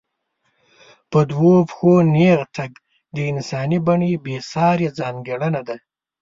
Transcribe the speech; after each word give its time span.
په 1.11 1.19
دوو 1.31 1.53
پښو 1.67 1.93
نېغ 2.15 2.39
تګ 2.55 2.71
د 3.15 3.17
انساني 3.31 3.79
بڼې 3.87 4.11
بېسارې 4.25 4.87
ځانګړنه 4.99 5.61
ده. 5.67 5.77